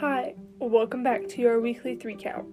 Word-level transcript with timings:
Hi, 0.00 0.34
welcome 0.60 1.02
back 1.02 1.26
to 1.26 1.40
your 1.40 1.60
weekly 1.60 1.96
three 1.96 2.14
count. 2.14 2.46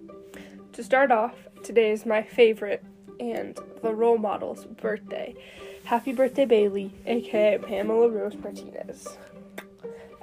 To 0.74 0.84
start 0.84 1.12
off, 1.12 1.36
today 1.62 1.92
is 1.92 2.04
my 2.04 2.24
favorite 2.24 2.84
and 3.20 3.56
the 3.84 3.94
role 3.94 4.18
model's 4.18 4.66
birthday. 4.66 5.36
Happy 5.84 6.12
birthday, 6.12 6.46
Bayley, 6.46 6.92
aka 7.06 7.60
Pamela 7.60 8.10
Rose 8.10 8.34
Martinez. 8.34 9.20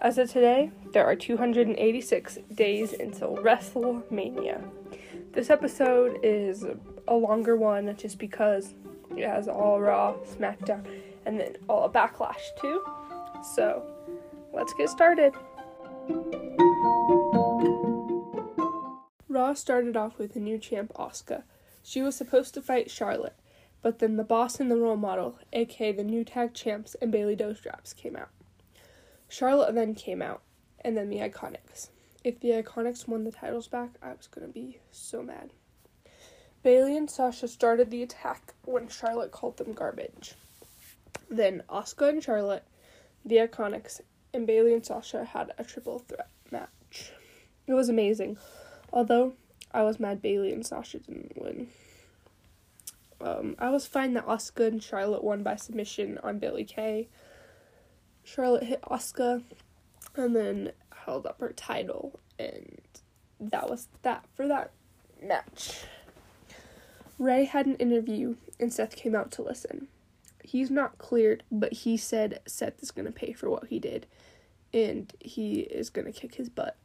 As 0.01 0.19
of 0.19 0.33
today, 0.33 0.73
there 0.93 1.07
are 1.07 1.15
286 1.15 2.39
days 2.57 2.93
until 2.95 3.37
WrestleMania. 3.37 4.61
This 5.31 5.49
episode 5.49 6.19
is 6.25 6.67
a 7.07 7.15
longer 7.15 7.57
one 7.57 7.97
just 7.97 8.19
because 8.19 8.75
it 9.17 9.25
has 9.25 9.47
all 9.47 9.81
Raw, 9.81 10.15
SmackDown, 10.25 10.85
and 11.25 11.39
then 11.39 11.55
all 11.69 11.89
Backlash 11.89 12.43
too. 12.61 12.83
So, 13.55 13.85
let's 14.53 14.75
get 14.75 14.89
started. 14.89 15.35
Raw 19.33 19.55
started 19.55 19.97
off 19.97 20.19
with 20.19 20.37
a 20.37 20.41
new 20.41 20.59
champ, 20.59 20.93
Asuka. 20.95 21.45
She 21.83 22.03
was 22.03 22.15
supposed 22.15 22.53
to 22.55 22.63
fight 22.63 22.91
Charlotte, 22.91 23.37
but 23.81 23.99
then 23.99 24.17
the 24.17 24.25
boss 24.25 24.61
and 24.61 24.71
the 24.71 24.77
role 24.77 24.97
model, 24.97 25.39
aka 25.53 25.93
the 25.93 26.05
new 26.05 26.23
tag 26.23 26.53
champs 26.53 26.95
and 26.97 27.11
Bayley 27.11 27.35
Dostraps, 27.35 27.97
came 27.97 28.15
out. 28.15 28.29
Charlotte 29.29 29.75
then 29.75 29.95
came 29.95 30.21
out, 30.21 30.43
and 30.81 30.97
then 30.97 31.09
the 31.09 31.19
Iconics. 31.19 31.89
If 32.23 32.41
the 32.41 32.51
Iconics 32.51 33.09
won 33.09 33.25
the 33.25 33.33
titles 33.33 33.69
back, 33.69 33.93
I 34.03 34.11
was 34.11 34.29
gonna 34.29 34.49
be 34.49 34.79
so 34.91 35.23
mad. 35.23 35.53
Bayley 36.63 36.97
and 36.97 37.11
Sasha 37.11 37.49
started 37.49 37.91
the 37.91 38.03
attack 38.03 38.55
when 38.65 38.87
Charlotte 38.89 39.33
called 39.33 39.57
them 39.57 39.73
garbage. 39.73 40.35
Then 41.29 41.63
Asuka 41.69 42.11
and 42.11 42.23
Charlotte, 42.23 42.65
the 43.25 43.37
Iconics, 43.37 44.03
and 44.35 44.47
Bayley 44.47 44.75
and 44.75 44.85
Sasha 44.85 45.25
had 45.25 45.53
a 45.59 45.65
triple 45.65 46.01
threat 46.01 46.29
match. 46.51 47.13
It 47.67 47.73
was 47.73 47.89
amazing. 47.89 48.37
Although 48.93 49.35
I 49.73 49.83
was 49.83 49.99
mad 49.99 50.21
Bayley 50.21 50.53
and 50.53 50.67
Sasha 50.67 50.99
didn't 50.99 51.41
win. 51.41 51.69
Um, 53.21 53.55
I 53.59 53.71
was 53.71 53.87
fine 53.87 54.15
that 54.15 54.27
Asuka 54.27 54.67
and 54.67 54.83
Charlotte 54.83 55.25
won 55.25 55.43
by 55.43 55.57
submission 55.57 56.19
on 56.23 56.39
Billy 56.39 56.65
Kay. 56.65 57.09
Charlotte 58.25 58.65
hit 58.65 58.83
Asuka 58.83 59.43
and 60.17 60.37
then 60.37 60.73
held 60.95 61.27
up 61.27 61.41
her 61.41 61.53
title, 61.53 62.19
and 62.39 62.81
that 63.41 63.71
was 63.71 63.89
that 64.03 64.25
for 64.35 64.47
that 64.49 64.73
match. 65.23 65.85
Rey 67.19 67.45
had 67.45 67.67
an 67.67 67.77
interview, 67.77 68.37
and 68.59 68.73
Seth 68.73 68.97
came 68.97 69.15
out 69.15 69.31
to 69.33 69.43
listen. 69.43 69.89
He's 70.43 70.71
not 70.71 70.99
cleared, 70.99 71.45
but 71.51 71.73
he 71.73 71.97
said 71.97 72.41
Seth 72.47 72.83
is 72.83 72.91
going 72.91 73.07
to 73.07 73.13
pay 73.13 73.33
for 73.33 73.49
what 73.49 73.69
he 73.69 73.79
did, 73.79 74.07
and 74.75 75.13
he 75.21 75.61
is 75.61 75.91
going 75.91 76.07
to 76.07 76.13
kick 76.13 76.35
his 76.35 76.49
butt. 76.49 76.77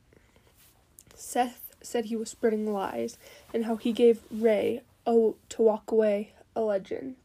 Seth 1.15 1.66
said 1.87 2.05
he 2.05 2.15
was 2.15 2.29
spreading 2.29 2.71
lies 2.71 3.17
and 3.53 3.65
how 3.65 3.75
he 3.77 3.91
gave 3.91 4.21
Rey 4.31 4.81
a 5.05 5.31
to 5.49 5.61
walk 5.61 5.91
away 5.91 6.33
a 6.55 6.61
legend. 6.61 7.15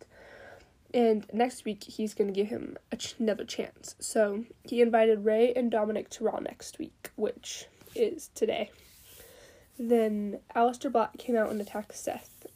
And 0.94 1.26
next 1.32 1.64
week 1.64 1.84
he's 1.84 2.14
going 2.14 2.28
to 2.28 2.34
give 2.34 2.48
him 2.48 2.76
ch- 2.96 3.14
another 3.18 3.44
chance. 3.44 3.94
So 3.98 4.44
he 4.62 4.80
invited 4.80 5.24
Rey 5.24 5.52
and 5.54 5.70
Dominic 5.70 6.10
to 6.10 6.24
Raw 6.24 6.38
next 6.38 6.78
week, 6.78 7.10
which 7.16 7.66
is 7.94 8.30
today. 8.34 8.70
Then 9.78 10.40
Aleister 10.54 10.92
Black 10.92 11.16
came 11.18 11.36
out 11.36 11.50
and 11.50 11.60
attacked 11.60 11.96
Seth. 11.96 12.46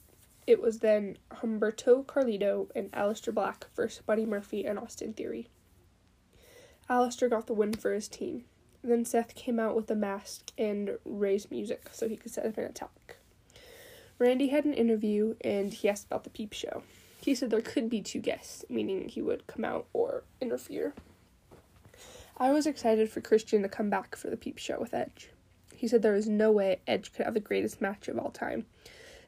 It 0.46 0.60
was 0.60 0.78
then 0.78 1.18
Humberto 1.32 2.06
Carrillo 2.06 2.68
and 2.76 2.92
Aleister 2.92 3.34
Black 3.34 3.66
versus 3.74 4.02
Buddy 4.04 4.26
Murphy 4.26 4.64
and 4.64 4.78
Austin 4.78 5.12
Theory. 5.12 5.48
Aleister 6.88 7.28
got 7.28 7.46
the 7.46 7.54
win 7.54 7.72
for 7.72 7.92
his 7.92 8.06
team. 8.06 8.44
Then 8.86 9.04
Seth 9.04 9.34
came 9.34 9.58
out 9.58 9.74
with 9.74 9.90
a 9.90 9.96
mask 9.96 10.52
and 10.56 10.96
Rey's 11.04 11.50
music 11.50 11.88
so 11.90 12.08
he 12.08 12.16
could 12.16 12.30
set 12.30 12.46
up 12.46 12.56
an 12.56 12.64
attack. 12.64 13.16
Randy 14.20 14.48
had 14.48 14.64
an 14.64 14.74
interview 14.74 15.34
and 15.40 15.74
he 15.74 15.88
asked 15.88 16.06
about 16.06 16.22
the 16.22 16.30
peep 16.30 16.52
show. 16.52 16.84
He 17.20 17.34
said 17.34 17.50
there 17.50 17.60
could 17.60 17.90
be 17.90 18.00
two 18.00 18.20
guests, 18.20 18.64
meaning 18.68 19.08
he 19.08 19.20
would 19.20 19.48
come 19.48 19.64
out 19.64 19.86
or 19.92 20.22
interfere. 20.40 20.94
I 22.36 22.52
was 22.52 22.64
excited 22.64 23.10
for 23.10 23.20
Christian 23.20 23.62
to 23.62 23.68
come 23.68 23.90
back 23.90 24.14
for 24.14 24.30
the 24.30 24.36
peep 24.36 24.56
show 24.56 24.78
with 24.78 24.94
Edge. 24.94 25.30
He 25.74 25.88
said 25.88 26.02
there 26.02 26.12
was 26.12 26.28
no 26.28 26.52
way 26.52 26.78
Edge 26.86 27.12
could 27.12 27.24
have 27.24 27.34
the 27.34 27.40
greatest 27.40 27.80
match 27.80 28.06
of 28.06 28.18
all 28.20 28.30
time, 28.30 28.66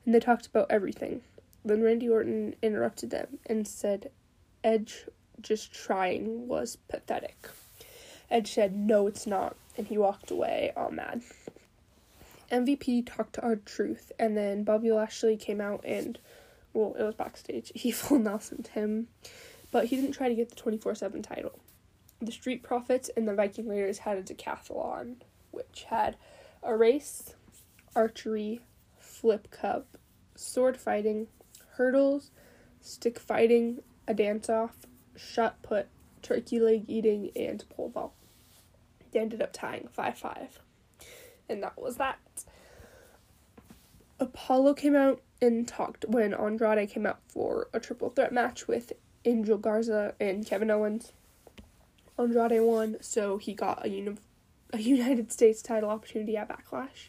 and 0.06 0.14
they 0.14 0.20
talked 0.20 0.46
about 0.46 0.70
everything. 0.70 1.22
Then 1.64 1.82
Randy 1.82 2.08
Orton 2.08 2.54
interrupted 2.62 3.10
them 3.10 3.40
and 3.46 3.66
said 3.66 4.12
Edge 4.62 5.06
just 5.40 5.72
trying 5.72 6.46
was 6.46 6.76
pathetic. 6.88 7.48
Edge 8.30 8.52
said, 8.52 8.76
No, 8.76 9.06
it's 9.06 9.26
not, 9.26 9.56
and 9.76 9.86
he 9.86 9.98
walked 9.98 10.30
away 10.30 10.72
all 10.76 10.90
mad. 10.90 11.22
MVP 12.50 13.06
talked 13.06 13.34
to 13.34 13.42
R-Truth, 13.42 14.12
and 14.18 14.36
then 14.36 14.64
Bobby 14.64 14.90
Lashley 14.90 15.36
came 15.36 15.60
out 15.60 15.84
and, 15.84 16.18
well, 16.72 16.94
it 16.98 17.02
was 17.02 17.14
backstage. 17.14 17.72
He 17.74 17.90
full 17.90 18.18
Nelsoned 18.18 18.68
him, 18.68 19.08
but 19.70 19.86
he 19.86 19.96
didn't 19.96 20.12
try 20.12 20.28
to 20.28 20.34
get 20.34 20.50
the 20.50 20.56
24 20.56 20.94
7 20.94 21.22
title. 21.22 21.58
The 22.20 22.32
Street 22.32 22.62
Profits 22.62 23.10
and 23.16 23.28
the 23.28 23.34
Viking 23.34 23.68
Raiders 23.68 23.98
had 23.98 24.18
a 24.18 24.22
decathlon, 24.22 25.16
which 25.50 25.84
had 25.88 26.16
a 26.62 26.76
race, 26.76 27.34
archery, 27.94 28.60
flip 28.98 29.50
cup, 29.50 29.96
sword 30.34 30.76
fighting, 30.76 31.28
hurdles, 31.76 32.30
stick 32.80 33.18
fighting, 33.18 33.82
a 34.06 34.14
dance 34.14 34.48
off, 34.48 34.86
shot 35.16 35.62
put, 35.62 35.86
turkey 36.22 36.58
leg 36.58 36.84
eating, 36.88 37.30
and 37.36 37.64
pole 37.68 37.90
vault. 37.90 38.12
They 39.10 39.20
ended 39.20 39.42
up 39.42 39.52
tying 39.52 39.88
5 39.90 40.18
5. 40.18 40.60
And 41.48 41.62
that 41.62 41.80
was 41.80 41.96
that. 41.96 42.18
Apollo 44.20 44.74
came 44.74 44.96
out 44.96 45.22
and 45.40 45.66
talked 45.66 46.04
when 46.08 46.34
Andrade 46.34 46.90
came 46.90 47.06
out 47.06 47.20
for 47.28 47.68
a 47.72 47.80
triple 47.80 48.10
threat 48.10 48.32
match 48.32 48.66
with 48.66 48.92
Angel 49.24 49.56
Garza 49.56 50.14
and 50.18 50.44
Kevin 50.44 50.70
Owens. 50.70 51.12
Andrade 52.18 52.60
won, 52.62 52.96
so 53.00 53.38
he 53.38 53.54
got 53.54 53.86
a, 53.86 53.88
uni- 53.88 54.18
a 54.72 54.78
United 54.78 55.32
States 55.32 55.62
title 55.62 55.90
opportunity 55.90 56.36
at 56.36 56.48
Backlash. 56.48 57.08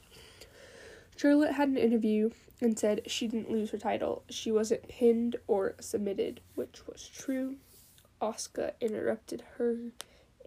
Charlotte 1.15 1.53
had 1.53 1.69
an 1.69 1.77
interview 1.77 2.29
and 2.61 2.77
said 2.77 3.01
she 3.07 3.27
didn't 3.27 3.51
lose 3.51 3.71
her 3.71 3.77
title. 3.77 4.23
She 4.29 4.51
wasn't 4.51 4.87
pinned 4.87 5.37
or 5.47 5.75
submitted, 5.79 6.41
which 6.55 6.87
was 6.87 7.07
true. 7.07 7.55
Asuka 8.21 8.73
interrupted 8.81 9.43
her 9.57 9.77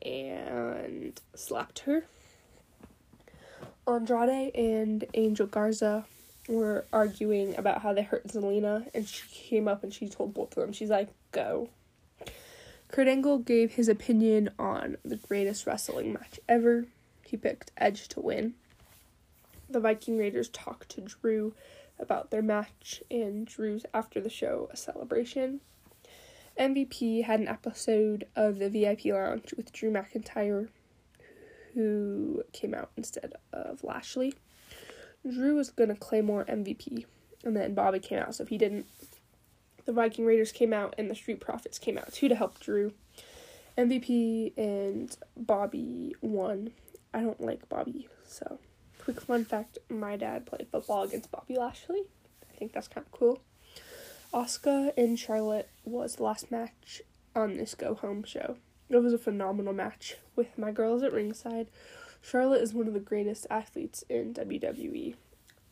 and 0.04 1.20
slapped 1.34 1.80
her. 1.80 2.04
Andrade 3.86 4.54
and 4.54 5.04
Angel 5.14 5.46
Garza 5.46 6.04
were 6.48 6.84
arguing 6.92 7.56
about 7.56 7.82
how 7.82 7.92
they 7.92 8.02
hurt 8.02 8.28
Zelina, 8.28 8.88
and 8.94 9.06
she 9.06 9.22
came 9.28 9.68
up 9.68 9.82
and 9.82 9.92
she 9.92 10.08
told 10.08 10.34
both 10.34 10.56
of 10.56 10.62
them, 10.62 10.72
she's 10.72 10.90
like, 10.90 11.08
go. 11.30 11.68
Kurt 12.88 13.08
Angle 13.08 13.38
gave 13.38 13.72
his 13.72 13.88
opinion 13.88 14.50
on 14.58 14.98
the 15.02 15.16
greatest 15.16 15.66
wrestling 15.66 16.12
match 16.12 16.38
ever. 16.48 16.86
He 17.24 17.36
picked 17.36 17.72
Edge 17.78 18.08
to 18.08 18.20
win. 18.20 18.54
The 19.70 19.80
Viking 19.80 20.18
Raiders 20.18 20.50
talked 20.50 20.90
to 20.90 21.00
Drew 21.00 21.54
about 21.98 22.30
their 22.30 22.42
match 22.42 23.02
and 23.10 23.46
Drew's 23.46 23.86
after 23.94 24.20
the 24.20 24.28
show 24.28 24.68
a 24.70 24.76
celebration. 24.76 25.60
MVP 26.58 27.24
had 27.24 27.40
an 27.40 27.48
episode 27.48 28.26
of 28.36 28.58
the 28.58 28.68
VIP 28.68 29.06
Lounge 29.06 29.54
with 29.56 29.72
Drew 29.72 29.90
McIntyre, 29.90 30.68
who 31.74 32.42
came 32.52 32.74
out 32.74 32.90
instead 32.96 33.34
of 33.52 33.82
Lashley. 33.82 34.34
Drew 35.28 35.56
was 35.56 35.70
gonna 35.70 35.96
Claymore 35.96 36.44
MVP, 36.44 37.06
and 37.44 37.56
then 37.56 37.74
Bobby 37.74 37.98
came 37.98 38.18
out, 38.18 38.34
so 38.34 38.42
if 38.42 38.48
he 38.48 38.58
didn't, 38.58 38.86
the 39.84 39.92
Viking 39.92 40.24
Raiders 40.26 40.52
came 40.52 40.72
out 40.72 40.94
and 40.98 41.10
the 41.10 41.14
Street 41.14 41.40
Profits 41.40 41.78
came 41.78 41.98
out 41.98 42.12
too 42.12 42.28
to 42.28 42.34
help 42.34 42.60
Drew. 42.60 42.92
MVP 43.78 44.52
and 44.58 45.16
Bobby 45.36 46.14
won. 46.20 46.72
I 47.14 47.20
don't 47.20 47.40
like 47.40 47.68
Bobby, 47.68 48.08
so 48.26 48.58
quick 48.98 49.20
fun 49.20 49.44
fact 49.44 49.78
my 49.88 50.16
dad 50.16 50.46
played 50.46 50.68
football 50.70 51.02
against 51.02 51.30
Bobby 51.30 51.56
Lashley. 51.56 52.02
I 52.50 52.56
think 52.56 52.72
that's 52.72 52.88
kind 52.88 53.06
of 53.06 53.12
cool. 53.12 53.40
Asuka 54.32 54.92
and 54.96 55.18
Charlotte 55.18 55.68
was 55.84 56.16
the 56.16 56.22
last 56.22 56.50
match 56.50 57.02
on 57.36 57.58
this 57.58 57.74
go 57.74 57.94
home 57.94 58.24
show. 58.24 58.56
It 58.88 58.96
was 58.96 59.12
a 59.12 59.18
phenomenal 59.18 59.74
match 59.74 60.16
with 60.34 60.56
my 60.56 60.70
girls 60.70 61.02
at 61.02 61.12
ringside. 61.12 61.68
Charlotte 62.22 62.62
is 62.62 62.72
one 62.72 62.88
of 62.88 62.94
the 62.94 63.00
greatest 63.00 63.46
athletes 63.50 64.04
in 64.08 64.32
WWE. 64.32 65.16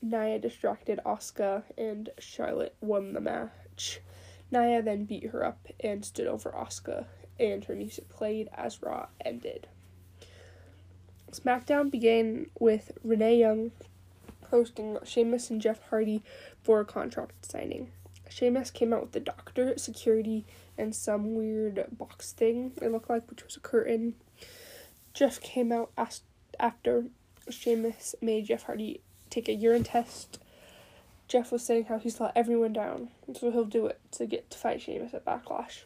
Nia 0.02 0.38
distracted 0.38 1.00
Asuka 1.06 1.62
and 1.78 2.10
Charlotte 2.18 2.74
won 2.82 3.14
the 3.14 3.20
match. 3.20 4.00
Nia 4.50 4.82
then 4.82 5.04
beat 5.04 5.30
her 5.30 5.42
up 5.44 5.68
and 5.80 6.04
stood 6.04 6.26
over 6.26 6.50
Asuka 6.50 7.06
and 7.38 7.64
her 7.64 7.74
music 7.74 8.10
played 8.10 8.50
as 8.54 8.82
Raw 8.82 9.06
ended. 9.24 9.68
SmackDown 11.32 11.90
began 11.90 12.50
with 12.58 12.92
Renee 13.02 13.38
Young 13.38 13.70
hosting 14.50 14.98
Sheamus 15.04 15.48
and 15.48 15.62
Jeff 15.62 15.80
Hardy 15.88 16.22
for 16.60 16.80
a 16.80 16.84
contract 16.84 17.46
signing. 17.46 17.92
Sheamus 18.30 18.70
came 18.70 18.92
out 18.92 19.02
with 19.02 19.12
the 19.12 19.20
doctor, 19.20 19.76
security, 19.76 20.46
and 20.78 20.94
some 20.94 21.34
weird 21.34 21.84
box 21.92 22.32
thing 22.32 22.72
it 22.80 22.90
looked 22.90 23.10
like, 23.10 23.28
which 23.28 23.44
was 23.44 23.56
a 23.56 23.60
curtain. 23.60 24.14
Jeff 25.12 25.40
came 25.40 25.72
out 25.72 25.90
asked 25.98 26.22
after 26.58 27.06
Sheamus 27.48 28.14
made 28.20 28.46
Jeff 28.46 28.64
Hardy 28.64 29.00
take 29.28 29.48
a 29.48 29.52
urine 29.52 29.84
test. 29.84 30.38
Jeff 31.28 31.52
was 31.52 31.64
saying 31.64 31.84
how 31.84 31.98
he's 31.98 32.20
let 32.20 32.32
everyone 32.36 32.72
down, 32.72 33.08
so 33.38 33.50
he'll 33.50 33.64
do 33.64 33.86
it 33.86 34.00
to 34.12 34.26
get 34.26 34.50
to 34.50 34.58
fight 34.58 34.80
Sheamus 34.80 35.14
at 35.14 35.24
Backlash. 35.24 35.82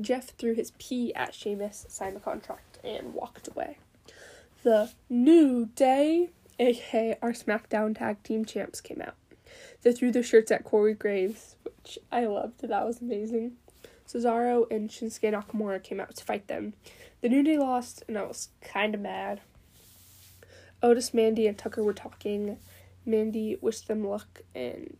Jeff 0.00 0.30
threw 0.36 0.54
his 0.54 0.72
pee 0.78 1.14
at 1.14 1.34
Sheamus, 1.34 1.86
signed 1.88 2.16
the 2.16 2.20
contract, 2.20 2.78
and 2.84 3.14
walked 3.14 3.48
away. 3.48 3.78
The 4.62 4.90
New 5.08 5.66
Day, 5.74 6.30
aka 6.58 7.16
our 7.22 7.32
SmackDown 7.32 7.96
Tag 7.96 8.22
Team 8.22 8.44
Champs, 8.44 8.80
came 8.80 9.00
out. 9.00 9.14
They 9.82 9.92
threw 9.92 10.10
their 10.10 10.22
shirts 10.22 10.50
at 10.50 10.64
Corey 10.64 10.94
Graves, 10.94 11.56
which 11.62 11.98
I 12.10 12.26
loved. 12.26 12.60
That 12.62 12.86
was 12.86 13.00
amazing. 13.00 13.56
Cesaro 14.06 14.70
and 14.70 14.88
Shinsuke 14.88 15.32
Nakamura 15.32 15.82
came 15.82 16.00
out 16.00 16.16
to 16.16 16.24
fight 16.24 16.48
them. 16.48 16.74
The 17.20 17.28
New 17.28 17.42
Day 17.42 17.58
lost, 17.58 18.02
and 18.08 18.16
I 18.16 18.22
was 18.22 18.48
kind 18.62 18.94
of 18.94 19.00
mad. 19.00 19.40
Otis, 20.82 21.12
Mandy, 21.12 21.46
and 21.46 21.58
Tucker 21.58 21.82
were 21.82 21.92
talking. 21.92 22.58
Mandy 23.04 23.58
wished 23.60 23.88
them 23.88 24.04
luck 24.04 24.42
and 24.54 24.96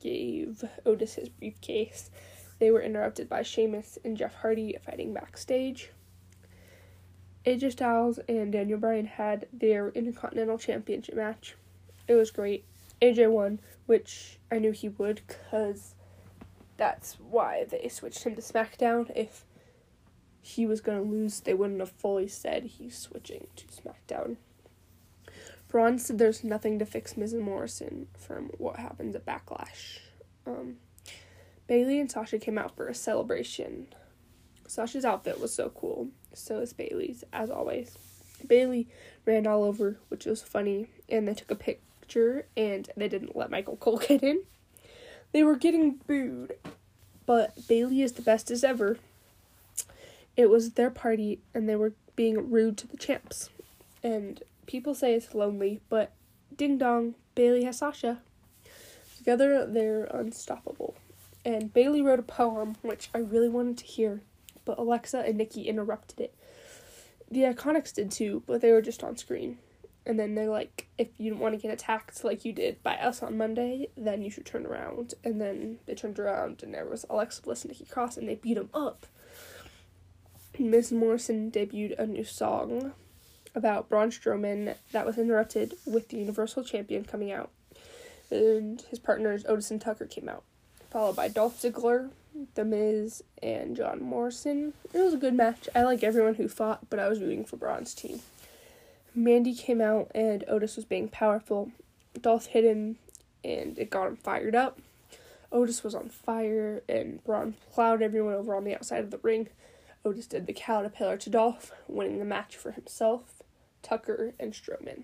gave 0.00 0.64
Otis 0.86 1.14
his 1.14 1.28
briefcase. 1.28 2.10
They 2.58 2.70
were 2.70 2.82
interrupted 2.82 3.28
by 3.28 3.42
Sheamus 3.42 3.98
and 4.04 4.16
Jeff 4.16 4.34
Hardy 4.36 4.76
fighting 4.84 5.12
backstage. 5.12 5.90
AJ 7.46 7.72
Styles 7.72 8.20
and 8.28 8.52
Daniel 8.52 8.78
Bryan 8.78 9.06
had 9.06 9.46
their 9.52 9.88
Intercontinental 9.88 10.58
Championship 10.58 11.16
match. 11.16 11.56
It 12.06 12.14
was 12.14 12.30
great. 12.30 12.64
AJ 13.02 13.30
won, 13.30 13.60
which 13.86 14.38
I 14.50 14.58
knew 14.58 14.72
he 14.72 14.88
would 14.88 15.22
because 15.26 15.94
that's 16.76 17.14
why 17.20 17.64
they 17.64 17.88
switched 17.88 18.24
him 18.24 18.34
to 18.34 18.42
SmackDown. 18.42 19.10
If 19.14 19.44
he 20.40 20.66
was 20.66 20.80
going 20.80 21.02
to 21.02 21.08
lose, 21.08 21.40
they 21.40 21.54
wouldn't 21.54 21.80
have 21.80 21.90
fully 21.90 22.28
said 22.28 22.64
he's 22.64 22.96
switching 22.96 23.46
to 23.56 23.66
SmackDown. 23.66 24.36
Braun 25.68 25.98
said 25.98 26.18
there's 26.18 26.42
nothing 26.42 26.78
to 26.78 26.86
fix 26.86 27.16
Miz 27.16 27.32
Morrison 27.32 28.08
from 28.18 28.50
what 28.58 28.76
happens 28.80 29.14
at 29.14 29.24
Backlash. 29.24 30.00
Um, 30.46 30.76
Bayley 31.68 32.00
and 32.00 32.10
Sasha 32.10 32.38
came 32.38 32.58
out 32.58 32.74
for 32.74 32.88
a 32.88 32.94
celebration. 32.94 33.86
Sasha's 34.66 35.04
outfit 35.04 35.40
was 35.40 35.54
so 35.54 35.70
cool. 35.70 36.08
So 36.34 36.58
is 36.58 36.72
Bayley's, 36.72 37.22
as 37.32 37.50
always. 37.50 37.96
Bayley 38.46 38.88
ran 39.26 39.46
all 39.46 39.62
over, 39.62 39.98
which 40.08 40.26
was 40.26 40.42
funny, 40.42 40.88
and 41.08 41.28
they 41.28 41.34
took 41.34 41.50
a 41.50 41.56
picture, 42.10 42.46
and 42.56 42.90
they 42.96 43.08
didn't 43.08 43.36
let 43.36 43.50
Michael 43.50 43.76
Cole 43.76 43.98
get 44.08 44.22
in. 44.22 44.42
They 45.32 45.44
were 45.44 45.56
getting 45.56 46.00
booed, 46.06 46.56
but 47.24 47.66
Bayley 47.68 48.02
is 48.02 48.12
the 48.12 48.22
best 48.22 48.50
as 48.50 48.64
ever. 48.64 48.98
It 50.36 50.50
was 50.50 50.72
their 50.72 50.90
party, 50.90 51.40
and 51.54 51.68
they 51.68 51.76
were 51.76 51.92
being 52.16 52.50
rude 52.50 52.76
to 52.78 52.88
the 52.88 52.96
champs. 52.96 53.50
And 54.02 54.42
people 54.66 54.94
say 54.94 55.14
it's 55.14 55.34
lonely, 55.34 55.80
but 55.88 56.12
ding 56.56 56.78
dong, 56.78 57.14
Bayley 57.36 57.64
has 57.64 57.78
Sasha. 57.78 58.18
Together, 59.16 59.64
they're 59.66 60.04
unstoppable. 60.04 60.96
And 61.44 61.72
Bayley 61.72 62.02
wrote 62.02 62.18
a 62.18 62.24
poem, 62.24 62.76
which 62.82 63.08
I 63.14 63.18
really 63.18 63.48
wanted 63.48 63.78
to 63.78 63.84
hear 63.84 64.22
but 64.66 64.78
Alexa 64.78 65.20
and 65.20 65.38
Nikki 65.38 65.62
interrupted 65.62 66.20
it. 66.20 66.34
The 67.30 67.42
Iconics 67.42 67.94
did 67.94 68.10
too, 68.10 68.42
but 68.46 68.60
they 68.60 68.70
were 68.72 68.82
just 68.82 69.02
on 69.02 69.16
screen. 69.16 69.58
And 70.06 70.18
then 70.18 70.34
they're 70.34 70.48
like, 70.48 70.88
if 70.96 71.08
you 71.18 71.30
don't 71.30 71.40
want 71.40 71.54
to 71.54 71.60
get 71.60 71.72
attacked 71.72 72.24
like 72.24 72.44
you 72.44 72.52
did 72.52 72.82
by 72.82 72.96
us 72.96 73.22
on 73.22 73.36
Monday, 73.36 73.88
then 73.96 74.22
you 74.22 74.30
should 74.30 74.46
turn 74.46 74.66
around. 74.66 75.14
And 75.22 75.40
then 75.40 75.78
they 75.86 75.94
turned 75.94 76.18
around, 76.18 76.62
and 76.62 76.72
there 76.72 76.86
was 76.86 77.04
Alexa 77.10 77.42
Bliss 77.42 77.64
and 77.64 77.72
Nikki 77.72 77.84
Cross, 77.84 78.16
and 78.16 78.28
they 78.28 78.34
beat 78.34 78.54
them 78.54 78.70
up. 78.72 79.06
Miz 80.58 80.90
Morrison 80.90 81.50
debuted 81.50 81.98
a 81.98 82.06
new 82.06 82.24
song 82.24 82.92
about 83.54 83.88
Braun 83.88 84.10
Strowman 84.10 84.74
that 84.92 85.06
was 85.06 85.18
interrupted 85.18 85.74
with 85.86 86.08
the 86.08 86.18
Universal 86.18 86.64
Champion 86.64 87.04
coming 87.04 87.32
out. 87.32 87.50
And 88.30 88.80
his 88.82 88.98
partners 88.98 89.44
Otis 89.48 89.70
and 89.70 89.80
Tucker 89.80 90.06
came 90.06 90.28
out, 90.28 90.44
followed 90.90 91.16
by 91.16 91.28
Dolph 91.28 91.60
Ziggler, 91.60 92.10
the 92.54 92.64
Miz 92.64 93.22
and 93.42 93.76
John 93.76 94.02
Morrison. 94.02 94.72
It 94.94 94.98
was 94.98 95.14
a 95.14 95.18
good 95.18 95.34
match. 95.34 95.68
I 95.74 95.82
like 95.82 96.02
everyone 96.02 96.34
who 96.34 96.48
fought, 96.48 96.88
but 96.90 96.98
I 96.98 97.08
was 97.08 97.20
rooting 97.20 97.44
for 97.44 97.56
Braun's 97.56 97.94
team. 97.94 98.20
Mandy 99.14 99.54
came 99.54 99.80
out 99.80 100.10
and 100.14 100.44
Otis 100.48 100.76
was 100.76 100.84
being 100.84 101.08
powerful. 101.08 101.72
Dolph 102.20 102.46
hit 102.46 102.64
him 102.64 102.96
and 103.44 103.78
it 103.78 103.90
got 103.90 104.06
him 104.06 104.16
fired 104.16 104.54
up. 104.54 104.80
Otis 105.52 105.82
was 105.82 105.94
on 105.94 106.08
fire 106.08 106.82
and 106.88 107.22
Braun 107.24 107.54
plowed 107.72 108.02
everyone 108.02 108.34
over 108.34 108.54
on 108.54 108.64
the 108.64 108.74
outside 108.74 109.02
of 109.02 109.10
the 109.10 109.18
ring. 109.18 109.48
Otis 110.04 110.26
did 110.26 110.46
the 110.46 110.52
caterpillar 110.52 111.16
to 111.18 111.30
Dolph, 111.30 111.72
winning 111.88 112.18
the 112.18 112.24
match 112.24 112.56
for 112.56 112.70
himself, 112.72 113.42
Tucker, 113.82 114.32
and 114.38 114.52
Strowman. 114.52 115.02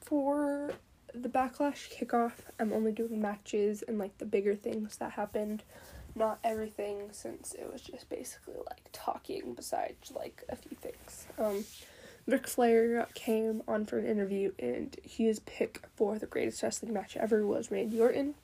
For 0.00 0.72
the 1.14 1.28
backlash 1.28 1.92
kickoff, 1.92 2.32
I'm 2.58 2.72
only 2.72 2.92
doing 2.92 3.20
matches 3.20 3.82
and 3.86 3.98
like 3.98 4.18
the 4.18 4.24
bigger 4.24 4.56
things 4.56 4.96
that 4.96 5.12
happened, 5.12 5.62
not 6.14 6.38
everything 6.42 7.10
since 7.12 7.54
it 7.54 7.70
was 7.70 7.82
just 7.82 8.08
basically 8.08 8.54
like 8.66 8.88
talking 8.92 9.54
besides 9.54 10.10
like 10.10 10.42
a 10.48 10.56
few 10.56 10.76
things. 10.80 11.26
Um 11.38 11.64
Ric 12.26 12.46
Flair 12.46 13.08
came 13.14 13.62
on 13.66 13.84
for 13.84 13.98
an 13.98 14.06
interview 14.06 14.52
and 14.58 14.96
his 15.02 15.40
pick 15.40 15.80
for 15.96 16.18
the 16.18 16.26
greatest 16.26 16.62
wrestling 16.62 16.92
match 16.92 17.16
ever 17.16 17.44
was 17.44 17.70
Randy 17.70 18.00
Orton. 18.00 18.34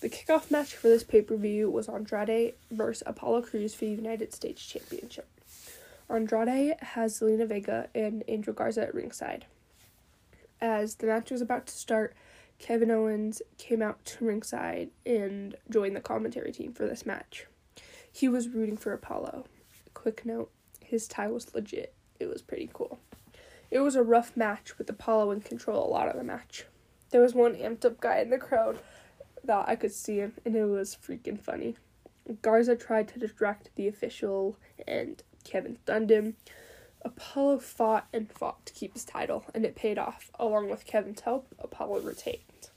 The 0.00 0.08
kickoff 0.08 0.50
match 0.50 0.74
for 0.74 0.88
this 0.88 1.04
pay 1.04 1.22
per 1.22 1.36
view 1.36 1.70
was 1.70 1.88
Andrade 1.88 2.54
versus 2.70 3.02
Apollo 3.06 3.42
Crews 3.42 3.74
for 3.74 3.84
the 3.84 3.92
United 3.92 4.32
States 4.34 4.64
Championship. 4.66 5.28
Andrade 6.08 6.76
has 6.80 7.20
Zelina 7.20 7.46
Vega 7.46 7.88
and 7.94 8.24
Angel 8.26 8.52
Garza 8.52 8.82
at 8.82 8.94
ringside. 8.94 9.44
As 10.60 10.96
the 10.96 11.06
match 11.06 11.30
was 11.30 11.40
about 11.40 11.66
to 11.66 11.74
start, 11.74 12.16
Kevin 12.58 12.90
Owens 12.90 13.40
came 13.56 13.82
out 13.82 14.04
to 14.04 14.24
ringside 14.24 14.90
and 15.06 15.54
joined 15.70 15.94
the 15.94 16.00
commentary 16.00 16.50
team 16.50 16.72
for 16.72 16.86
this 16.86 17.06
match. 17.06 17.46
He 18.10 18.28
was 18.28 18.48
rooting 18.48 18.76
for 18.76 18.92
Apollo. 18.92 19.44
Quick 19.94 20.26
note 20.26 20.50
his 20.82 21.06
tie 21.06 21.28
was 21.28 21.54
legit. 21.54 21.94
It 22.20 22.28
was 22.28 22.42
pretty 22.42 22.70
cool. 22.72 23.00
It 23.70 23.80
was 23.80 23.96
a 23.96 24.02
rough 24.02 24.36
match 24.36 24.78
with 24.78 24.90
Apollo 24.90 25.30
in 25.32 25.40
control 25.40 25.84
a 25.84 25.90
lot 25.90 26.08
of 26.08 26.16
the 26.16 26.24
match. 26.24 26.66
There 27.10 27.20
was 27.20 27.34
one 27.34 27.54
amped 27.54 27.84
up 27.84 28.00
guy 28.00 28.18
in 28.18 28.30
the 28.30 28.38
crowd 28.38 28.78
that 29.42 29.68
I 29.68 29.74
could 29.74 29.92
see 29.92 30.18
him, 30.18 30.34
and 30.44 30.54
it 30.54 30.66
was 30.66 30.96
freaking 30.96 31.40
funny. 31.40 31.76
Garza 32.42 32.76
tried 32.76 33.08
to 33.08 33.18
distract 33.18 33.70
the 33.74 33.88
official, 33.88 34.56
and 34.86 35.22
Kevin 35.44 35.78
stunned 35.82 36.10
him. 36.10 36.36
Apollo 37.02 37.60
fought 37.60 38.06
and 38.12 38.30
fought 38.30 38.66
to 38.66 38.74
keep 38.74 38.92
his 38.92 39.04
title, 39.04 39.44
and 39.54 39.64
it 39.64 39.74
paid 39.74 39.98
off. 39.98 40.30
Along 40.38 40.68
with 40.68 40.84
Kevin's 40.84 41.20
help, 41.20 41.46
Apollo 41.58 42.00
retained. 42.00 42.70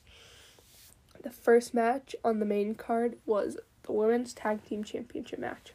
The 1.21 1.29
first 1.29 1.73
match 1.73 2.15
on 2.23 2.39
the 2.39 2.45
main 2.45 2.75
card 2.75 3.17
was 3.25 3.57
the 3.83 3.91
Women's 3.91 4.33
Tag 4.33 4.65
Team 4.65 4.83
Championship 4.83 5.39
match. 5.39 5.73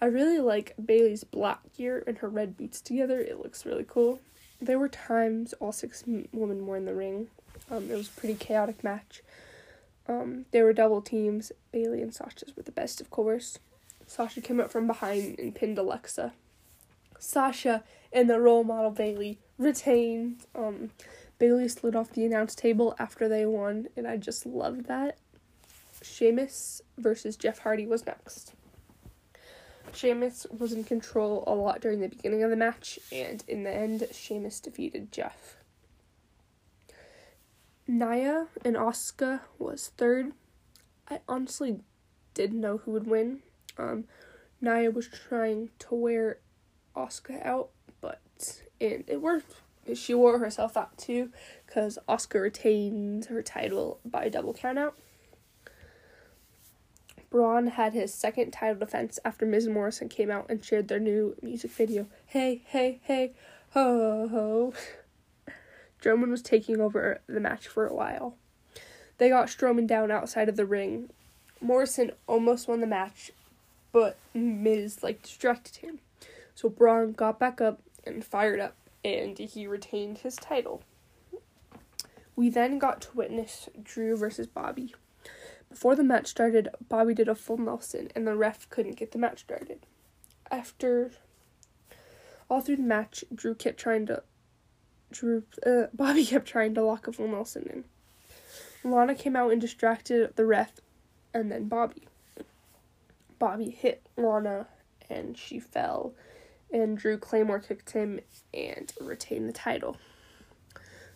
I 0.00 0.06
really 0.06 0.38
like 0.38 0.74
Bayley's 0.82 1.24
black 1.24 1.60
gear 1.76 2.02
and 2.06 2.18
her 2.18 2.28
red 2.28 2.56
boots 2.56 2.80
together. 2.80 3.20
It 3.20 3.40
looks 3.40 3.66
really 3.66 3.84
cool. 3.86 4.20
There 4.60 4.78
were 4.78 4.88
times 4.88 5.52
all 5.54 5.72
six 5.72 6.04
women 6.06 6.66
were 6.66 6.76
in 6.76 6.86
the 6.86 6.94
ring. 6.94 7.28
Um, 7.70 7.90
it 7.90 7.94
was 7.94 8.08
a 8.08 8.20
pretty 8.20 8.34
chaotic 8.34 8.82
match. 8.82 9.22
Um, 10.08 10.46
there 10.50 10.64
were 10.64 10.72
double 10.72 11.02
teams. 11.02 11.52
Bayley 11.70 12.02
and 12.02 12.14
Sasha's 12.14 12.56
were 12.56 12.62
the 12.62 12.72
best, 12.72 13.00
of 13.00 13.10
course. 13.10 13.58
Sasha 14.06 14.40
came 14.40 14.58
up 14.58 14.70
from 14.70 14.86
behind 14.86 15.38
and 15.38 15.54
pinned 15.54 15.78
Alexa. 15.78 16.32
Sasha 17.18 17.84
and 18.12 18.28
the 18.28 18.40
role 18.40 18.64
model 18.64 18.90
Bayley 18.90 19.38
retained. 19.56 20.46
Um, 20.54 20.90
Bayley 21.38 21.68
slid 21.68 21.94
off 21.94 22.12
the 22.12 22.24
announce 22.24 22.54
table 22.54 22.94
after 22.98 23.28
they 23.28 23.46
won, 23.46 23.88
and 23.96 24.06
I 24.06 24.16
just 24.16 24.46
loved 24.46 24.86
that. 24.86 25.18
Sheamus 26.02 26.82
versus 26.98 27.36
Jeff 27.36 27.60
Hardy 27.60 27.86
was 27.86 28.04
next. 28.06 28.54
Sheamus 29.92 30.46
was 30.56 30.72
in 30.72 30.84
control 30.84 31.44
a 31.46 31.54
lot 31.54 31.80
during 31.80 32.00
the 32.00 32.08
beginning 32.08 32.42
of 32.42 32.50
the 32.50 32.56
match, 32.56 32.98
and 33.10 33.42
in 33.48 33.64
the 33.64 33.70
end, 33.70 34.06
Sheamus 34.12 34.60
defeated 34.60 35.12
Jeff. 35.12 35.56
Nia 37.86 38.46
and 38.64 38.76
Asuka 38.76 39.40
was 39.58 39.90
third. 39.96 40.32
I 41.08 41.20
honestly 41.28 41.80
didn't 42.34 42.60
know 42.60 42.78
who 42.78 42.92
would 42.92 43.06
win. 43.08 43.40
Um, 43.76 44.04
Nia 44.60 44.90
was 44.90 45.08
trying 45.08 45.70
to 45.80 45.94
wear 45.94 46.38
Asuka 46.96 47.44
out, 47.44 47.70
but 48.00 48.62
and 48.80 49.04
it 49.08 49.20
worked. 49.20 49.54
She 49.94 50.14
wore 50.14 50.38
herself 50.38 50.76
out 50.76 50.96
too, 50.98 51.32
because 51.66 51.98
Asuka 52.08 52.40
retained 52.40 53.24
her 53.24 53.42
title 53.42 53.98
by 54.04 54.28
double 54.28 54.54
countout. 54.54 54.92
Braun 57.30 57.68
had 57.68 57.92
his 57.92 58.12
second 58.12 58.50
title 58.50 58.80
defense 58.80 59.20
after 59.24 59.46
Miz 59.46 59.68
Morrison 59.68 60.08
came 60.08 60.30
out 60.30 60.46
and 60.48 60.64
shared 60.64 60.88
their 60.88 60.98
new 60.98 61.36
music 61.40 61.70
video. 61.70 62.08
Hey, 62.26 62.62
hey, 62.66 62.98
hey, 63.04 63.32
ho, 63.70 64.26
ho. 64.28 64.74
Strowman 66.02 66.30
was 66.30 66.42
taking 66.42 66.80
over 66.80 67.20
the 67.28 67.38
match 67.38 67.68
for 67.68 67.86
a 67.86 67.94
while. 67.94 68.34
They 69.18 69.28
got 69.28 69.46
Strowman 69.46 69.86
down 69.86 70.10
outside 70.10 70.48
of 70.48 70.56
the 70.56 70.66
ring. 70.66 71.10
Morrison 71.60 72.10
almost 72.26 72.66
won 72.66 72.80
the 72.80 72.86
match, 72.86 73.30
but 73.92 74.16
Miz 74.34 75.02
like 75.02 75.22
distracted 75.22 75.76
him. 75.76 76.00
So 76.56 76.68
Braun 76.68 77.12
got 77.12 77.38
back 77.38 77.60
up 77.60 77.80
and 78.04 78.24
fired 78.24 78.58
up, 78.58 78.74
and 79.04 79.38
he 79.38 79.66
retained 79.68 80.18
his 80.18 80.36
title. 80.36 80.82
We 82.34 82.48
then 82.48 82.78
got 82.78 83.02
to 83.02 83.16
witness 83.16 83.68
Drew 83.82 84.16
versus 84.16 84.46
Bobby. 84.46 84.94
Before 85.70 85.94
the 85.94 86.02
match 86.02 86.26
started, 86.26 86.68
Bobby 86.88 87.14
did 87.14 87.28
a 87.28 87.34
full 87.34 87.56
Nelson, 87.56 88.10
and 88.14 88.26
the 88.26 88.36
ref 88.36 88.68
couldn't 88.68 88.96
get 88.96 89.12
the 89.12 89.18
match 89.18 89.40
started. 89.40 89.86
After 90.50 91.12
all 92.50 92.60
through 92.60 92.76
the 92.76 92.82
match, 92.82 93.24
Drew 93.32 93.54
kept 93.54 93.78
trying 93.78 94.06
to. 94.06 94.22
Drew, 95.12 95.44
uh, 95.64 95.86
Bobby 95.94 96.26
kept 96.26 96.46
trying 96.46 96.74
to 96.74 96.82
lock 96.82 97.06
a 97.06 97.12
full 97.12 97.28
Nelson 97.28 97.70
in. 97.72 98.90
Lana 98.90 99.14
came 99.14 99.36
out 99.36 99.52
and 99.52 99.60
distracted 99.60 100.34
the 100.34 100.44
ref, 100.44 100.80
and 101.32 101.52
then 101.52 101.68
Bobby. 101.68 102.08
Bobby 103.38 103.70
hit 103.70 104.02
Lana, 104.16 104.66
and 105.08 105.38
she 105.38 105.60
fell, 105.60 106.14
and 106.72 106.98
Drew 106.98 107.16
Claymore 107.16 107.60
kicked 107.60 107.90
him 107.90 108.20
and 108.52 108.92
retained 109.00 109.48
the 109.48 109.52
title. 109.52 109.96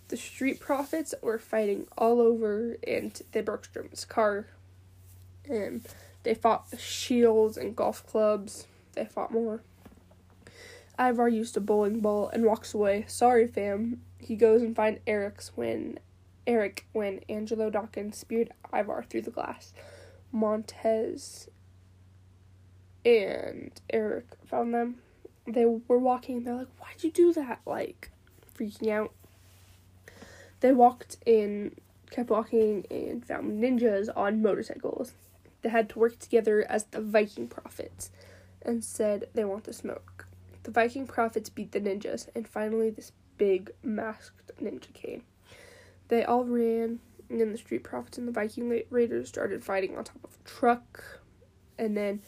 The 0.09 0.17
Street 0.17 0.61
Profits 0.61 1.15
were 1.23 1.39
fighting 1.39 1.87
all 1.97 2.21
over, 2.21 2.77
and 2.87 3.21
they 3.33 3.41
broke 3.41 3.67
Strowman's 3.67 4.05
car. 4.05 4.47
And 5.49 5.87
they 6.23 6.35
fought 6.35 6.67
shields 6.79 7.57
and 7.57 7.77
golf 7.77 8.07
clubs. 8.07 8.67
They 8.93 9.05
fought 9.05 9.33
more. 9.33 9.63
Ivar 10.99 11.29
used 11.29 11.57
a 11.57 11.61
bowling 11.61 12.01
ball 12.01 12.29
and 12.29 12.45
walks 12.45 12.75
away. 12.75 13.05
Sorry, 13.09 13.47
fam. 13.47 14.03
He 14.19 14.37
goes 14.37 14.63
and 14.63 14.77
finds 14.77 15.01
Erik's 15.07 15.53
when 15.57 15.99
Erik 16.47 16.87
when 16.93 17.21
Angelo 17.29 17.71
Dawkins 17.71 18.17
speared 18.19 18.53
Ivar 18.73 19.05
through 19.09 19.23
the 19.23 19.31
glass. 19.31 19.73
Montez 20.31 21.49
and 23.05 23.71
Erik 23.91 24.27
found 24.47 24.73
them. 24.73 24.97
They 25.47 25.65
were 25.67 25.99
walking. 25.99 26.45
They're 26.45 26.55
like, 26.55 26.81
"Why'd 26.81 27.03
you 27.03 27.11
do 27.11 27.33
that?" 27.35 27.61
Like, 27.67 28.11
freaking 28.57 28.91
out. 28.91 29.13
They 30.65 30.73
walked 30.73 31.19
in, 31.27 31.77
kept 32.11 32.31
walking, 32.31 32.87
and 32.91 33.23
found 33.23 33.63
ninjas 33.63 34.09
on 34.17 34.41
motorcycles. 34.41 35.13
They 35.61 35.69
had 35.69 35.91
to 35.91 35.99
work 35.99 36.19
together 36.19 36.65
as 36.71 36.85
the 36.85 37.03
Viking 37.03 37.49
prophets 37.49 38.11
and 38.63 38.83
said 38.83 39.29
they 39.35 39.45
want 39.45 39.65
the 39.65 39.75
smoke. 39.75 40.27
The 40.63 40.71
Viking 40.71 41.07
prophets 41.07 41.51
beat 41.51 41.73
the 41.73 41.83
ninjas, 41.83 42.31
and 42.35 42.49
finally, 42.49 42.89
this 42.89 43.13
big 43.37 43.73
masked 43.83 44.53
ninja 44.59 44.91
came. 44.95 45.25
They 46.09 46.25
all 46.25 46.45
ran, 46.45 47.01
and 47.29 47.41
then 47.43 47.53
the 47.53 47.59
Street 47.59 47.85
Profits 47.85 48.17
and 48.17 48.27
the 48.27 48.33
Viking 48.33 48.85
Raiders 48.89 49.29
started 49.29 49.63
fighting 49.63 49.99
on 49.99 50.05
top 50.05 50.25
of 50.25 50.39
a 50.43 50.49
truck, 50.49 51.21
and 51.79 51.95
then 51.95 52.23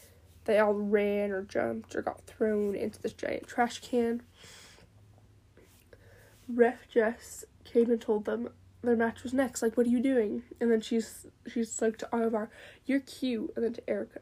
they 0.45 0.59
all 0.59 0.75
ran 0.75 1.31
or 1.31 1.41
jumped 1.41 1.95
or 1.95 2.03
got 2.03 2.21
thrown 2.27 2.75
into 2.75 3.01
this 3.01 3.13
giant 3.13 3.47
trash 3.47 3.79
can. 3.79 4.21
Ref 6.47 6.87
Jess 6.87 7.43
came 7.67 7.91
and 7.91 8.01
told 8.01 8.25
them 8.25 8.49
their 8.81 8.95
match 8.95 9.23
was 9.23 9.33
next. 9.33 9.61
Like, 9.61 9.75
what 9.75 9.85
are 9.85 9.89
you 9.89 10.01
doing? 10.01 10.43
And 10.59 10.71
then 10.71 10.81
she's 10.81 11.27
she's 11.45 11.81
like 11.81 11.97
to 11.97 12.09
Ivar, 12.13 12.49
"You're 12.85 13.01
cute," 13.01 13.51
and 13.55 13.65
then 13.65 13.73
to 13.73 13.89
Erica, 13.89 14.19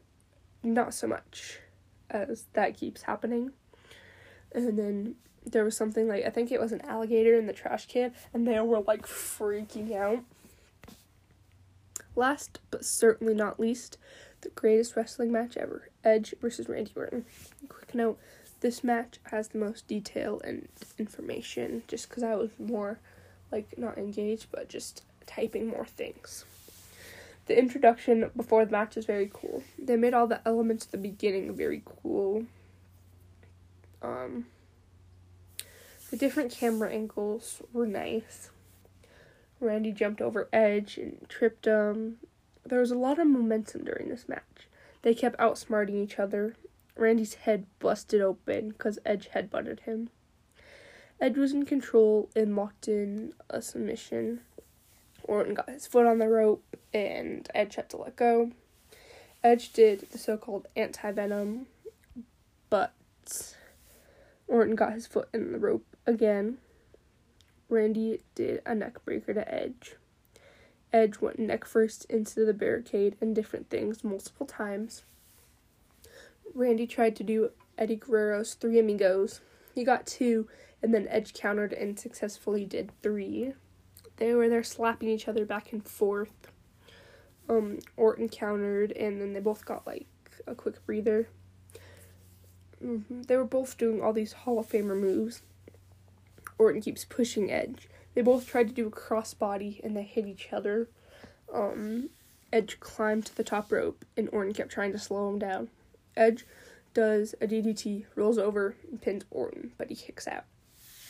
"Not 0.62 0.94
so 0.94 1.06
much," 1.06 1.60
as 2.10 2.46
that 2.52 2.76
keeps 2.76 3.02
happening. 3.02 3.52
And 4.52 4.78
then 4.78 5.16
there 5.44 5.64
was 5.64 5.76
something 5.76 6.08
like 6.08 6.24
I 6.24 6.30
think 6.30 6.50
it 6.50 6.60
was 6.60 6.72
an 6.72 6.80
alligator 6.82 7.34
in 7.38 7.46
the 7.46 7.52
trash 7.52 7.86
can, 7.86 8.12
and 8.34 8.46
they 8.46 8.58
were 8.60 8.80
like 8.80 9.06
freaking 9.06 9.94
out. 9.94 10.24
Last 12.14 12.60
but 12.70 12.84
certainly 12.84 13.34
not 13.34 13.60
least, 13.60 13.98
the 14.40 14.48
greatest 14.48 14.96
wrestling 14.96 15.30
match 15.30 15.56
ever: 15.56 15.90
Edge 16.02 16.34
versus 16.40 16.68
Randy 16.68 16.92
Orton. 16.96 17.26
Quick 17.68 17.94
note: 17.94 18.18
this 18.60 18.82
match 18.82 19.20
has 19.24 19.48
the 19.48 19.58
most 19.58 19.86
detail 19.86 20.40
and 20.42 20.68
information, 20.98 21.82
just 21.86 22.08
because 22.08 22.22
I 22.22 22.34
was 22.34 22.50
more 22.58 22.98
like 23.50 23.78
not 23.78 23.98
engaged, 23.98 24.46
but 24.50 24.68
just 24.68 25.04
typing 25.26 25.66
more 25.66 25.86
things. 25.86 26.44
The 27.46 27.58
introduction 27.58 28.30
before 28.36 28.64
the 28.64 28.72
match 28.72 28.96
is 28.96 29.06
very 29.06 29.30
cool. 29.32 29.62
They 29.78 29.96
made 29.96 30.14
all 30.14 30.26
the 30.26 30.40
elements 30.46 30.86
at 30.86 30.92
the 30.92 30.98
beginning 30.98 31.54
very 31.54 31.82
cool. 31.84 32.46
Um, 34.02 34.46
the 36.10 36.16
different 36.16 36.50
camera 36.50 36.90
angles 36.90 37.62
were 37.72 37.86
nice. 37.86 38.50
Randy 39.60 39.92
jumped 39.92 40.20
over 40.20 40.48
Edge 40.52 40.98
and 40.98 41.24
tripped 41.28 41.66
him. 41.66 42.18
There 42.64 42.80
was 42.80 42.90
a 42.90 42.98
lot 42.98 43.18
of 43.18 43.26
momentum 43.26 43.84
during 43.84 44.08
this 44.08 44.28
match. 44.28 44.68
They 45.02 45.14
kept 45.14 45.38
outsmarting 45.38 46.02
each 46.02 46.18
other. 46.18 46.56
Randy's 46.96 47.34
head 47.34 47.66
busted 47.78 48.20
open 48.20 48.70
because 48.70 48.98
Edge 49.04 49.30
headbutted 49.34 49.80
him. 49.80 50.10
Edge 51.20 51.36
was 51.36 51.52
in 51.52 51.64
control 51.64 52.28
and 52.36 52.56
locked 52.56 52.88
in 52.88 53.32
a 53.48 53.62
submission. 53.62 54.40
Orton 55.24 55.54
got 55.54 55.70
his 55.70 55.86
foot 55.86 56.06
on 56.06 56.18
the 56.18 56.28
rope 56.28 56.76
and 56.92 57.48
Edge 57.54 57.76
had 57.76 57.88
to 57.90 57.96
let 57.96 58.16
go. 58.16 58.52
Edge 59.42 59.72
did 59.72 60.08
the 60.10 60.18
so 60.18 60.36
called 60.36 60.66
anti 60.76 61.10
venom, 61.12 61.66
but 62.68 62.92
Orton 64.48 64.74
got 64.74 64.92
his 64.92 65.06
foot 65.06 65.28
in 65.32 65.52
the 65.52 65.58
rope 65.58 65.86
again. 66.06 66.58
Randy 67.68 68.20
did 68.34 68.62
a 68.64 68.74
neck 68.74 69.04
breaker 69.04 69.34
to 69.34 69.52
Edge. 69.52 69.96
Edge 70.92 71.20
went 71.20 71.38
neck 71.38 71.64
first 71.64 72.04
into 72.06 72.44
the 72.44 72.54
barricade 72.54 73.16
and 73.20 73.34
different 73.34 73.70
things 73.70 74.04
multiple 74.04 74.46
times. 74.46 75.02
Randy 76.54 76.86
tried 76.86 77.16
to 77.16 77.24
do 77.24 77.50
Eddie 77.76 77.96
Guerrero's 77.96 78.54
Three 78.54 78.78
Amigos. 78.78 79.40
He 79.74 79.84
got 79.84 80.06
two 80.06 80.48
and 80.82 80.92
then 80.94 81.08
Edge 81.08 81.34
countered 81.34 81.72
and 81.72 81.98
successfully 81.98 82.64
did 82.64 82.92
three. 83.02 83.54
They 84.16 84.34
were 84.34 84.48
there 84.48 84.62
slapping 84.62 85.08
each 85.08 85.28
other 85.28 85.44
back 85.44 85.72
and 85.72 85.86
forth. 85.86 86.50
Um, 87.48 87.78
Orton 87.96 88.28
countered, 88.28 88.92
and 88.92 89.20
then 89.20 89.32
they 89.32 89.40
both 89.40 89.64
got 89.64 89.86
like 89.86 90.06
a 90.46 90.54
quick 90.54 90.84
breather. 90.86 91.28
Mm-hmm. 92.84 93.22
They 93.22 93.36
were 93.36 93.44
both 93.44 93.78
doing 93.78 94.02
all 94.02 94.12
these 94.12 94.32
Hall 94.32 94.58
of 94.58 94.68
Famer 94.68 94.98
moves. 94.98 95.42
Orton 96.58 96.80
keeps 96.80 97.04
pushing 97.04 97.50
Edge. 97.50 97.88
They 98.14 98.22
both 98.22 98.46
tried 98.46 98.68
to 98.68 98.74
do 98.74 98.86
a 98.86 98.90
crossbody 98.90 99.82
and 99.84 99.96
they 99.96 100.02
hit 100.02 100.26
each 100.26 100.52
other. 100.52 100.88
Um, 101.52 102.10
Edge 102.52 102.80
climbed 102.80 103.26
to 103.26 103.36
the 103.36 103.44
top 103.44 103.70
rope, 103.70 104.04
and 104.16 104.28
Orton 104.32 104.54
kept 104.54 104.70
trying 104.70 104.92
to 104.92 104.98
slow 104.98 105.28
him 105.28 105.38
down. 105.38 105.68
Edge 106.16 106.46
does 106.94 107.34
a 107.40 107.46
DDT, 107.46 108.06
rolls 108.14 108.38
over, 108.38 108.76
and 108.90 109.02
pins 109.02 109.24
Orton, 109.30 109.72
but 109.76 109.90
he 109.90 109.94
kicks 109.94 110.26
out. 110.26 110.44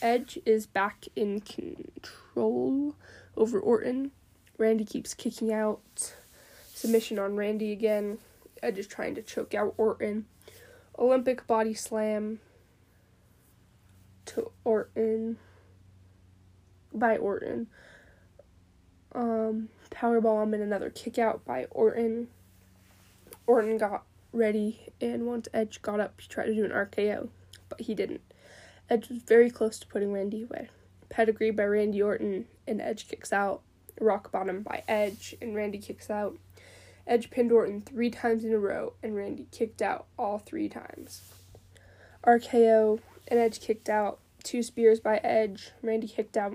Edge 0.01 0.37
is 0.45 0.67
back 0.67 1.05
in 1.15 1.41
control 1.41 2.95
over 3.35 3.59
Orton. 3.59 4.11
Randy 4.57 4.85
keeps 4.85 5.13
kicking 5.13 5.51
out. 5.51 6.13
Submission 6.73 7.17
on 7.17 7.35
Randy 7.35 7.71
again. 7.71 8.19
Edge 8.61 8.77
is 8.77 8.87
trying 8.87 9.15
to 9.15 9.21
choke 9.21 9.55
out 9.55 9.73
Orton. 9.77 10.25
Olympic 10.99 11.45
body 11.47 11.73
slam 11.73 12.39
to 14.25 14.51
Orton 14.63 15.37
by 16.93 17.17
Orton. 17.17 17.67
Um, 19.13 19.69
power 19.89 20.21
bomb 20.21 20.53
and 20.53 20.61
another 20.61 20.89
kick 20.91 21.17
out 21.17 21.43
by 21.45 21.65
Orton. 21.71 22.27
Orton 23.47 23.77
got 23.77 24.03
ready, 24.31 24.91
and 25.01 25.25
once 25.25 25.47
Edge 25.53 25.81
got 25.81 25.99
up, 25.99 26.19
he 26.21 26.27
tried 26.27 26.47
to 26.47 26.55
do 26.55 26.65
an 26.65 26.71
RKO, 26.71 27.29
but 27.69 27.81
he 27.81 27.95
didn't. 27.95 28.21
Edge 28.89 29.09
was 29.09 29.19
very 29.19 29.49
close 29.49 29.79
to 29.79 29.87
putting 29.87 30.13
Randy 30.13 30.43
away. 30.43 30.69
Pedigree 31.09 31.51
by 31.51 31.65
Randy 31.65 32.01
Orton, 32.01 32.45
and 32.67 32.81
Edge 32.81 33.07
kicks 33.07 33.33
out. 33.33 33.61
Rock 33.99 34.31
bottom 34.31 34.61
by 34.61 34.83
Edge, 34.87 35.35
and 35.41 35.55
Randy 35.55 35.77
kicks 35.77 36.09
out. 36.09 36.37
Edge 37.05 37.29
pinned 37.29 37.51
Orton 37.51 37.81
three 37.81 38.09
times 38.09 38.43
in 38.43 38.53
a 38.53 38.59
row, 38.59 38.93
and 39.03 39.15
Randy 39.15 39.47
kicked 39.51 39.81
out 39.81 40.05
all 40.17 40.37
three 40.39 40.69
times. 40.69 41.33
RKO, 42.25 42.99
and 43.27 43.39
Edge 43.39 43.59
kicked 43.59 43.89
out. 43.89 44.19
Two 44.43 44.63
spears 44.63 44.99
by 44.99 45.17
Edge, 45.17 45.71
Randy 45.81 46.07
kicked 46.07 46.37
out. 46.37 46.53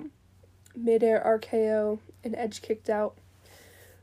Midair 0.75 1.23
RKO, 1.25 1.99
and 2.25 2.35
Edge 2.37 2.63
kicked 2.63 2.89
out. 2.89 3.17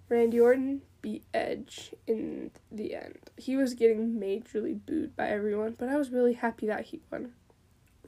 Randy 0.07 0.39
Orton 0.39 0.81
beat 1.01 1.23
Edge 1.33 1.95
in 2.05 2.51
the 2.71 2.95
end. 2.95 3.17
He 3.37 3.55
was 3.55 3.73
getting 3.73 4.19
majorly 4.19 4.79
booed 4.85 5.15
by 5.15 5.29
everyone, 5.29 5.75
but 5.77 5.89
I 5.89 5.97
was 5.97 6.11
really 6.11 6.33
happy 6.33 6.67
that 6.67 6.85
he 6.85 7.01
won. 7.11 7.33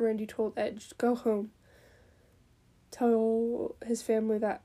Randy 0.01 0.25
told 0.25 0.53
Edge, 0.57 0.91
go 0.97 1.15
home. 1.15 1.51
Tell 2.91 3.75
his 3.85 4.01
family 4.01 4.37
that 4.39 4.61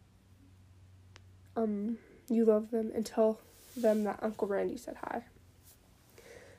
um 1.55 1.99
you 2.29 2.45
love 2.45 2.71
them 2.71 2.91
and 2.95 3.07
tell 3.07 3.41
them 3.77 4.05
that 4.05 4.19
Uncle 4.23 4.49
Randy 4.49 4.77
said 4.77 4.97
hi. 5.05 5.25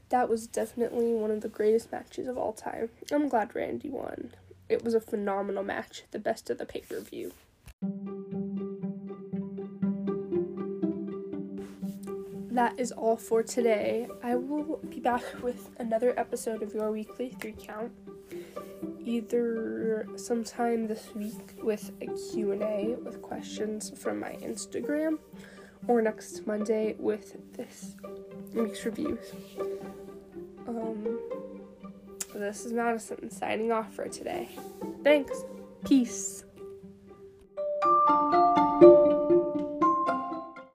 That 0.10 0.30
was 0.30 0.48
definitely 0.48 1.14
one 1.14 1.32
of 1.32 1.42
the 1.42 1.50
greatest 1.50 1.92
matches 1.92 2.28
of 2.28 2.38
all 2.38 2.54
time. 2.54 2.90
I'm 3.12 3.28
glad 3.28 3.54
Randy 3.54 3.90
won. 3.90 4.32
It 4.70 4.84
was 4.84 4.94
a 4.94 5.02
phenomenal 5.02 5.64
match, 5.64 6.04
the 6.12 6.20
best 6.20 6.50
of 6.50 6.58
the 6.58 6.66
pay 6.66 6.82
per 6.82 7.02
view. 7.02 7.34
That 12.52 12.80
is 12.80 12.92
all 12.92 13.18
for 13.18 13.44
today. 13.44 14.08
I 14.24 14.36
will 14.36 14.80
be 14.90 15.00
back 15.00 15.22
with 15.44 15.70
another 15.78 16.14
episode 16.18 16.64
of 16.64 16.74
your 16.74 16.92
weekly 16.92 17.30
three 17.40 17.54
count 17.54 17.92
either 19.08 20.06
sometime 20.16 20.88
this 20.88 21.16
week 21.16 21.56
with 21.64 21.92
a 22.02 22.08
Q&A 22.08 22.96
with 23.04 23.22
questions 23.22 23.92
from 23.98 24.20
my 24.20 24.34
Instagram 24.42 25.18
or 25.88 26.02
next 26.02 26.46
Monday 26.46 26.96
with 27.00 27.38
this 27.54 27.96
week's 28.54 28.84
reviews. 28.86 29.32
Um, 30.68 31.20
this 32.34 32.66
is 32.66 32.74
Madison 32.74 33.30
signing 33.32 33.72
off 33.72 33.94
for 33.94 34.10
today. 34.10 34.50
Thanks. 35.04 35.44
Peace. 35.86 36.44